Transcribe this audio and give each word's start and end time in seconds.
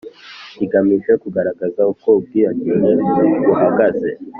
rigamije 0.59 1.11
kugaragaza 1.23 1.81
uko 1.91 2.07
ubwiyongere 2.17 2.91
buhagaze 3.45 4.09